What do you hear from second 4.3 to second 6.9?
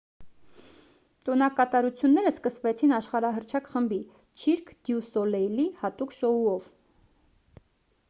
չիրկ դյու սոլեյլի հատուկ շոուով